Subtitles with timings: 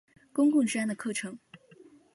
[0.33, 1.37] 公共治安的课程。